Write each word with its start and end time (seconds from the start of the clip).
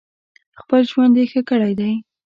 خپل 0.59 0.81
ژوند 0.91 1.15
یې 1.19 1.25
ښه 1.31 1.41
کړی 1.49 1.73
دی. 1.79 1.91